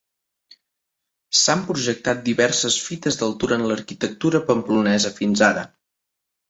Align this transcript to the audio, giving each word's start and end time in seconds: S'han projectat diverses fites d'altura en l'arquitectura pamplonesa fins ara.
S'han 1.41 1.61
projectat 1.67 2.25
diverses 2.31 2.79
fites 2.87 3.21
d'altura 3.21 3.61
en 3.63 3.69
l'arquitectura 3.73 4.45
pamplonesa 4.51 5.15
fins 5.21 5.49
ara. 5.53 5.71